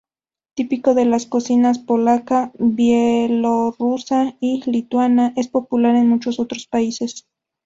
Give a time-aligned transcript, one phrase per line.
[0.55, 7.27] Típico de las cocinas polaca, bielorrusa y lituana, es popular en muchos otros países.